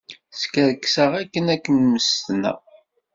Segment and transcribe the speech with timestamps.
[0.41, 2.59] Skerkseɣ akken ad ken-mmestneɣ.